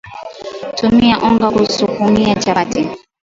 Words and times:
tumia 0.77 1.19
unga 1.21 1.51
kusukumia 1.51 2.35
chapati 2.35 2.89